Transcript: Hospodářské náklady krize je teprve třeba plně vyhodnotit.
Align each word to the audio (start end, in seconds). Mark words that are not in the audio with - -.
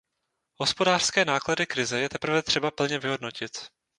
Hospodářské 0.57 1.25
náklady 1.25 1.65
krize 1.65 1.99
je 1.99 2.09
teprve 2.09 2.41
třeba 2.41 2.71
plně 2.71 2.99
vyhodnotit. 2.99 3.51